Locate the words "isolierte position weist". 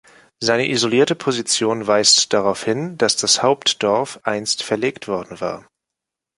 0.67-2.33